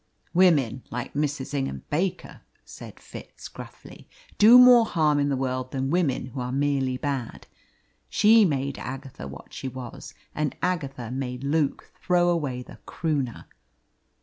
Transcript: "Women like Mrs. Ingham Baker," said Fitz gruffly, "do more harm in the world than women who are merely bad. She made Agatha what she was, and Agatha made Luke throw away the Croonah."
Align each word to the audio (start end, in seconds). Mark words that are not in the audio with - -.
"Women 0.33 0.81
like 0.89 1.13
Mrs. 1.13 1.53
Ingham 1.53 1.83
Baker," 1.91 2.41
said 2.65 2.99
Fitz 2.99 3.47
gruffly, 3.47 4.09
"do 4.39 4.57
more 4.57 4.83
harm 4.83 5.19
in 5.19 5.29
the 5.29 5.37
world 5.37 5.69
than 5.71 5.91
women 5.91 6.25
who 6.33 6.39
are 6.39 6.51
merely 6.51 6.97
bad. 6.97 7.45
She 8.09 8.43
made 8.43 8.79
Agatha 8.79 9.27
what 9.27 9.53
she 9.53 9.67
was, 9.67 10.15
and 10.33 10.55
Agatha 10.59 11.11
made 11.11 11.43
Luke 11.43 11.91
throw 12.01 12.29
away 12.29 12.63
the 12.63 12.79
Croonah." 12.87 13.45